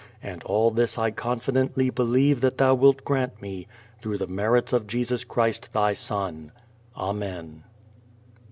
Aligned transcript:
And 0.23 0.41
all 0.45 0.71
this 0.71 0.97
I 0.97 1.11
confidently 1.11 1.91
believe 1.91 2.41
Thou 2.41 2.73
wilt 2.73 3.03
grant 3.05 3.39
me 3.39 3.67
through 3.99 4.17
the 4.17 4.25
merits 4.25 4.73
of 4.73 4.87
Jesus 4.87 5.23
Christ 5.23 5.69
Thy 5.73 5.93
Son. 5.93 6.51
Amen. 6.97 7.63